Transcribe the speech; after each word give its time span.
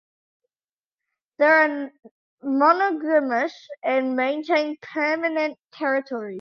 They 1.37 1.45
are 1.45 1.91
monogamous 2.41 3.53
and 3.83 4.15
maintain 4.15 4.77
permanent 4.81 5.59
territories. 5.73 6.29